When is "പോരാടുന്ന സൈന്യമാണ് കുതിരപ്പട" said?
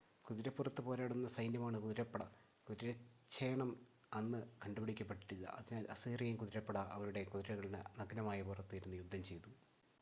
0.81-2.23